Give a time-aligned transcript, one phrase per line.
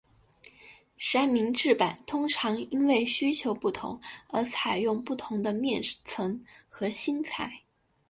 [0.97, 7.61] 三明治板通常因为需求不同而采用不同的面层和芯材。